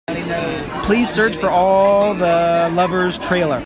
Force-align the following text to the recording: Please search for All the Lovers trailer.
Please 0.83 1.09
search 1.09 1.35
for 1.37 1.49
All 1.51 2.15
the 2.15 2.71
Lovers 2.73 3.19
trailer. 3.19 3.59